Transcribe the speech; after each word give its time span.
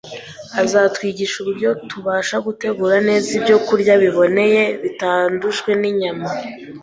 azatwigisha 0.61 1.35
uburyo 1.39 1.69
tubasha 1.89 2.35
gutegura 2.45 2.95
neza 3.07 3.27
ibyokurya 3.37 3.93
biboneye, 4.03 4.63
bitandujwe 4.83 5.69
n’inyama. 5.81 6.29